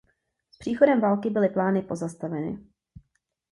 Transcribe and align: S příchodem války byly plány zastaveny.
S 0.51 0.57
příchodem 0.57 1.01
války 1.01 1.29
byly 1.29 1.49
plány 1.49 1.85
zastaveny. 1.91 2.59